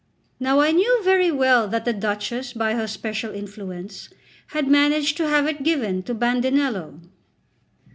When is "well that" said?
1.31-1.85